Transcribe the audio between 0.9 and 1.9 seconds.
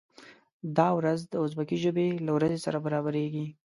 ورځ د ازبکي